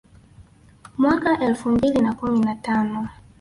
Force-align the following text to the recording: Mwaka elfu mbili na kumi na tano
Mwaka 0.97 1.39
elfu 1.39 1.69
mbili 1.69 2.01
na 2.01 2.13
kumi 2.13 2.39
na 2.39 2.55
tano 2.55 3.07